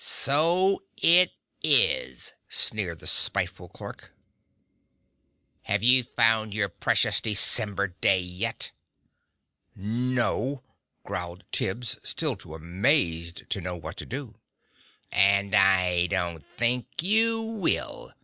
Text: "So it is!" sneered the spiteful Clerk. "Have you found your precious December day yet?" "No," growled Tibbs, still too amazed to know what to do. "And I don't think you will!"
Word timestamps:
"So 0.03 0.81
it 0.97 1.31
is!" 1.61 2.33
sneered 2.49 2.97
the 3.01 3.05
spiteful 3.05 3.69
Clerk. 3.69 4.11
"Have 5.61 5.83
you 5.83 6.01
found 6.03 6.55
your 6.55 6.69
precious 6.69 7.21
December 7.21 7.89
day 7.89 8.19
yet?" 8.19 8.71
"No," 9.75 10.63
growled 11.03 11.43
Tibbs, 11.51 11.99
still 12.03 12.35
too 12.35 12.55
amazed 12.55 13.47
to 13.51 13.61
know 13.61 13.77
what 13.77 13.95
to 13.97 14.07
do. 14.07 14.39
"And 15.11 15.53
I 15.53 16.07
don't 16.07 16.43
think 16.57 17.03
you 17.03 17.39
will!" 17.39 18.11